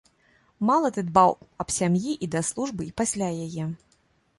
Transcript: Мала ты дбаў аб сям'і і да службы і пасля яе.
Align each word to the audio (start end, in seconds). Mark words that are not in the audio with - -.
Мала 0.69 0.89
ты 0.95 1.03
дбаў 1.11 1.31
аб 1.65 1.75
сям'і 1.77 2.17
і 2.23 2.33
да 2.37 2.45
службы 2.51 2.83
і 2.93 2.95
пасля 3.05 3.33
яе. 3.49 3.73